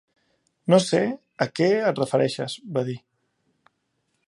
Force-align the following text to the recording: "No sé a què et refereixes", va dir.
"No 0.73 0.79
sé 0.85 1.01
a 1.45 1.47
què 1.59 1.67
et 1.91 2.01
refereixes", 2.03 2.57
va 2.79 2.85
dir. 2.91 2.99